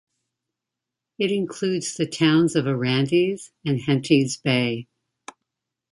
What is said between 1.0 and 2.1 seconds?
It includes the